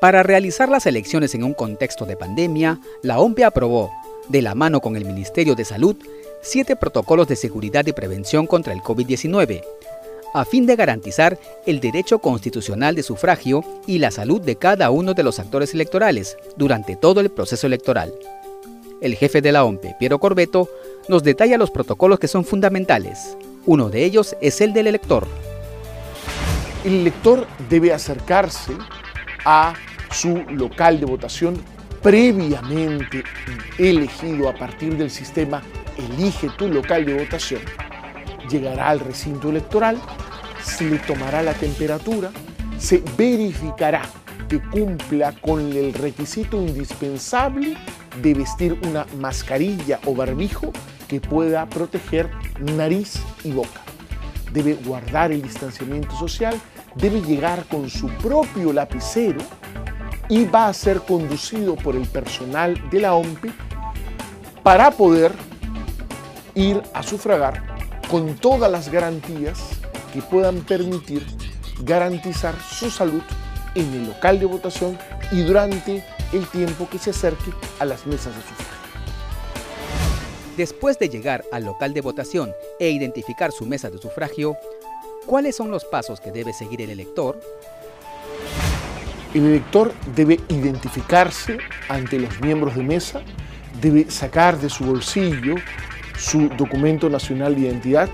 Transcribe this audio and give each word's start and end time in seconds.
Para 0.00 0.22
realizar 0.22 0.68
las 0.68 0.86
elecciones 0.86 1.34
en 1.34 1.42
un 1.42 1.54
contexto 1.54 2.06
de 2.06 2.16
pandemia, 2.16 2.80
la 3.02 3.18
OMPE 3.18 3.44
aprobó, 3.44 3.90
de 4.28 4.42
la 4.42 4.54
mano 4.54 4.80
con 4.80 4.96
el 4.96 5.04
Ministerio 5.04 5.56
de 5.56 5.64
Salud, 5.64 5.96
siete 6.40 6.76
protocolos 6.76 7.26
de 7.26 7.34
seguridad 7.34 7.84
y 7.86 7.92
prevención 7.92 8.46
contra 8.46 8.72
el 8.72 8.80
COVID-19, 8.80 9.62
a 10.34 10.44
fin 10.44 10.66
de 10.66 10.76
garantizar 10.76 11.38
el 11.66 11.80
derecho 11.80 12.20
constitucional 12.20 12.94
de 12.94 13.02
sufragio 13.02 13.64
y 13.86 13.98
la 13.98 14.10
salud 14.10 14.40
de 14.40 14.56
cada 14.56 14.90
uno 14.90 15.14
de 15.14 15.22
los 15.24 15.40
actores 15.40 15.74
electorales 15.74 16.36
durante 16.56 16.94
todo 16.94 17.20
el 17.20 17.30
proceso 17.30 17.66
electoral. 17.66 18.14
El 19.00 19.16
jefe 19.16 19.40
de 19.40 19.52
la 19.52 19.64
OMPE, 19.64 19.96
Piero 19.98 20.18
Corbeto, 20.18 20.68
nos 21.08 21.22
detalla 21.22 21.58
los 21.58 21.70
protocolos 21.70 22.18
que 22.18 22.28
son 22.28 22.44
fundamentales. 22.44 23.36
Uno 23.66 23.90
de 23.90 24.04
ellos 24.04 24.36
es 24.40 24.60
el 24.60 24.72
del 24.72 24.86
elector. 24.86 25.26
El 26.84 27.00
elector 27.00 27.46
debe 27.68 27.92
acercarse 27.92 28.72
a 29.44 29.74
su 30.10 30.44
local 30.50 31.00
de 31.00 31.06
votación 31.06 31.62
previamente 32.02 33.24
elegido 33.78 34.48
a 34.48 34.54
partir 34.54 34.96
del 34.96 35.10
sistema 35.10 35.62
Elige 35.96 36.48
tu 36.56 36.68
local 36.68 37.04
de 37.04 37.14
votación. 37.14 37.60
Llegará 38.48 38.90
al 38.90 39.00
recinto 39.00 39.50
electoral, 39.50 39.98
se 40.62 40.88
le 40.88 40.98
tomará 40.98 41.42
la 41.42 41.54
temperatura, 41.54 42.30
se 42.78 43.02
verificará 43.16 44.02
que 44.48 44.60
cumpla 44.60 45.32
con 45.32 45.60
el 45.60 45.92
requisito 45.92 46.56
indispensable 46.56 47.76
de 48.22 48.34
vestir 48.34 48.78
una 48.88 49.06
mascarilla 49.18 49.98
o 50.06 50.14
barbijo 50.14 50.72
que 51.08 51.20
pueda 51.20 51.66
proteger 51.66 52.30
nariz 52.60 53.20
y 53.44 53.50
boca. 53.50 53.82
Debe 54.52 54.74
guardar 54.74 55.32
el 55.32 55.42
distanciamiento 55.42 56.16
social, 56.16 56.58
debe 56.94 57.20
llegar 57.20 57.64
con 57.66 57.90
su 57.90 58.08
propio 58.08 58.72
lapicero 58.72 59.40
y 60.28 60.44
va 60.44 60.68
a 60.68 60.72
ser 60.72 61.00
conducido 61.00 61.76
por 61.76 61.96
el 61.96 62.06
personal 62.06 62.90
de 62.90 63.00
la 63.00 63.14
OMPI 63.14 63.50
para 64.62 64.90
poder 64.90 65.32
ir 66.54 66.82
a 66.92 67.02
sufragar 67.02 67.62
con 68.10 68.34
todas 68.36 68.70
las 68.70 68.90
garantías 68.90 69.58
que 70.12 70.22
puedan 70.22 70.60
permitir 70.60 71.24
garantizar 71.82 72.54
su 72.60 72.90
salud 72.90 73.22
en 73.74 73.92
el 73.94 74.08
local 74.08 74.40
de 74.40 74.46
votación 74.46 74.98
y 75.30 75.42
durante 75.42 76.04
el 76.32 76.46
tiempo 76.48 76.88
que 76.90 76.98
se 76.98 77.10
acerque 77.10 77.52
a 77.78 77.84
las 77.84 78.06
mesas 78.06 78.34
de 78.34 78.42
sufragio. 78.42 78.77
Después 80.58 80.98
de 80.98 81.08
llegar 81.08 81.44
al 81.52 81.64
local 81.64 81.94
de 81.94 82.00
votación 82.00 82.52
e 82.80 82.90
identificar 82.90 83.52
su 83.52 83.64
mesa 83.64 83.90
de 83.90 83.98
sufragio, 83.98 84.56
¿cuáles 85.24 85.54
son 85.54 85.70
los 85.70 85.84
pasos 85.84 86.20
que 86.20 86.32
debe 86.32 86.52
seguir 86.52 86.82
el 86.82 86.90
elector? 86.90 87.38
El 89.34 89.46
elector 89.46 89.94
debe 90.16 90.40
identificarse 90.48 91.58
ante 91.88 92.18
los 92.18 92.40
miembros 92.40 92.74
de 92.74 92.82
mesa, 92.82 93.22
debe 93.80 94.10
sacar 94.10 94.58
de 94.58 94.68
su 94.68 94.84
bolsillo 94.84 95.54
su 96.16 96.48
documento 96.48 97.08
nacional 97.08 97.54
de 97.54 97.60
identidad, 97.60 98.08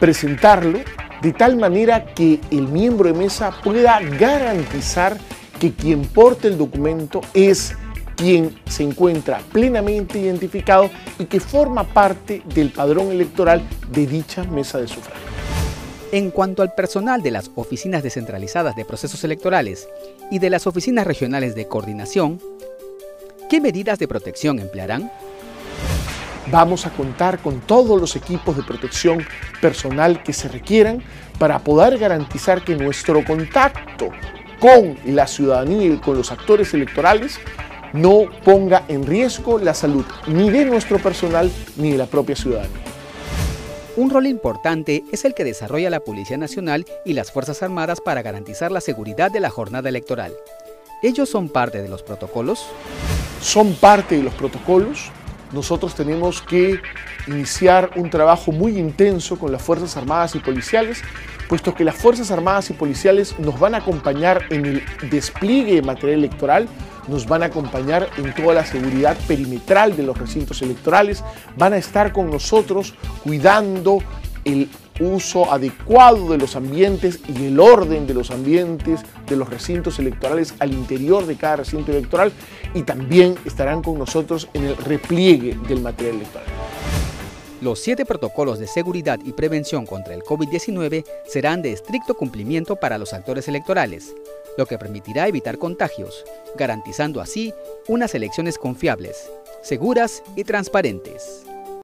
presentarlo 0.00 0.80
de 1.22 1.32
tal 1.32 1.56
manera 1.56 2.06
que 2.06 2.40
el 2.50 2.66
miembro 2.66 3.06
de 3.06 3.16
mesa 3.16 3.52
pueda 3.62 4.00
garantizar 4.00 5.16
que 5.60 5.72
quien 5.72 6.06
porte 6.06 6.48
el 6.48 6.58
documento 6.58 7.20
es 7.34 7.76
quien 8.16 8.58
se 8.66 8.82
encuentra 8.82 9.40
plenamente 9.52 10.18
identificado 10.18 10.90
y 11.18 11.26
que 11.26 11.38
forma 11.38 11.84
parte 11.84 12.42
del 12.54 12.70
padrón 12.70 13.10
electoral 13.10 13.62
de 13.90 14.06
dicha 14.06 14.44
mesa 14.44 14.78
de 14.78 14.88
sufragio. 14.88 15.26
En 16.12 16.30
cuanto 16.30 16.62
al 16.62 16.74
personal 16.74 17.22
de 17.22 17.30
las 17.30 17.50
oficinas 17.56 18.02
descentralizadas 18.02 18.74
de 18.76 18.84
procesos 18.84 19.22
electorales 19.24 19.88
y 20.30 20.38
de 20.38 20.50
las 20.50 20.66
oficinas 20.66 21.06
regionales 21.06 21.54
de 21.54 21.68
coordinación, 21.68 22.40
¿qué 23.50 23.60
medidas 23.60 23.98
de 23.98 24.08
protección 24.08 24.58
emplearán? 24.58 25.10
Vamos 26.50 26.86
a 26.86 26.90
contar 26.90 27.40
con 27.40 27.60
todos 27.60 28.00
los 28.00 28.14
equipos 28.14 28.56
de 28.56 28.62
protección 28.62 29.26
personal 29.60 30.22
que 30.22 30.32
se 30.32 30.48
requieran 30.48 31.02
para 31.40 31.58
poder 31.58 31.98
garantizar 31.98 32.62
que 32.62 32.76
nuestro 32.76 33.24
contacto 33.24 34.10
con 34.60 34.96
la 35.04 35.26
ciudadanía 35.26 35.86
y 35.86 35.96
con 35.98 36.16
los 36.16 36.30
actores 36.30 36.72
electorales 36.72 37.40
no 37.96 38.26
ponga 38.44 38.84
en 38.88 39.06
riesgo 39.06 39.58
la 39.58 39.74
salud 39.74 40.04
ni 40.26 40.50
de 40.50 40.64
nuestro 40.64 40.98
personal 40.98 41.50
ni 41.76 41.92
de 41.92 41.98
la 41.98 42.06
propia 42.06 42.36
ciudadanía. 42.36 42.82
Un 43.96 44.10
rol 44.10 44.26
importante 44.26 45.04
es 45.10 45.24
el 45.24 45.34
que 45.34 45.44
desarrolla 45.44 45.88
la 45.88 46.00
Policía 46.00 46.36
Nacional 46.36 46.84
y 47.06 47.14
las 47.14 47.32
Fuerzas 47.32 47.62
Armadas 47.62 48.02
para 48.02 48.20
garantizar 48.20 48.70
la 48.70 48.82
seguridad 48.82 49.30
de 49.30 49.40
la 49.40 49.48
jornada 49.48 49.88
electoral. 49.88 50.34
¿Ellos 51.02 51.30
son 51.30 51.48
parte 51.48 51.80
de 51.80 51.88
los 51.88 52.02
protocolos? 52.02 52.66
Son 53.40 53.74
parte 53.74 54.16
de 54.16 54.22
los 54.22 54.34
protocolos. 54.34 55.10
Nosotros 55.52 55.94
tenemos 55.94 56.42
que 56.42 56.78
iniciar 57.26 57.90
un 57.96 58.10
trabajo 58.10 58.52
muy 58.52 58.78
intenso 58.78 59.38
con 59.38 59.50
las 59.50 59.62
Fuerzas 59.62 59.96
Armadas 59.96 60.34
y 60.34 60.40
Policiales, 60.40 61.00
puesto 61.48 61.74
que 61.74 61.84
las 61.84 61.96
Fuerzas 61.96 62.30
Armadas 62.30 62.70
y 62.70 62.72
Policiales 62.72 63.38
nos 63.38 63.58
van 63.58 63.74
a 63.74 63.78
acompañar 63.78 64.42
en 64.50 64.66
el 64.66 64.82
despliegue 65.10 65.76
de 65.76 65.82
material 65.82 66.20
electoral, 66.20 66.68
nos 67.08 67.26
van 67.26 67.42
a 67.42 67.46
acompañar 67.46 68.08
en 68.16 68.34
toda 68.34 68.54
la 68.54 68.64
seguridad 68.64 69.16
perimetral 69.28 69.96
de 69.96 70.02
los 70.02 70.18
recintos 70.18 70.62
electorales, 70.62 71.22
van 71.56 71.72
a 71.72 71.76
estar 71.76 72.12
con 72.12 72.30
nosotros 72.30 72.94
cuidando 73.22 73.98
el 74.44 74.68
uso 75.00 75.52
adecuado 75.52 76.30
de 76.30 76.38
los 76.38 76.56
ambientes 76.56 77.20
y 77.28 77.46
el 77.46 77.60
orden 77.60 78.06
de 78.06 78.14
los 78.14 78.30
ambientes 78.30 79.00
de 79.28 79.36
los 79.36 79.48
recintos 79.48 79.98
electorales 79.98 80.54
al 80.58 80.72
interior 80.72 81.26
de 81.26 81.36
cada 81.36 81.56
recinto 81.56 81.92
electoral 81.92 82.32
y 82.74 82.82
también 82.82 83.34
estarán 83.44 83.82
con 83.82 83.98
nosotros 83.98 84.48
en 84.54 84.64
el 84.64 84.76
repliegue 84.76 85.56
del 85.68 85.80
material 85.80 86.16
electoral. 86.16 86.55
Los 87.62 87.78
siete 87.78 88.04
protocolos 88.04 88.58
de 88.58 88.66
seguridad 88.66 89.18
y 89.24 89.32
prevención 89.32 89.86
contra 89.86 90.12
el 90.12 90.22
COVID-19 90.22 91.06
serán 91.24 91.62
de 91.62 91.72
estricto 91.72 92.14
cumplimiento 92.14 92.76
para 92.76 92.98
los 92.98 93.14
actores 93.14 93.48
electorales, 93.48 94.14
lo 94.58 94.66
que 94.66 94.76
permitirá 94.76 95.26
evitar 95.26 95.56
contagios, 95.56 96.22
garantizando 96.58 97.18
así 97.18 97.54
unas 97.88 98.14
elecciones 98.14 98.58
confiables, 98.58 99.30
seguras 99.62 100.22
y 100.36 100.44
transparentes. 100.44 101.46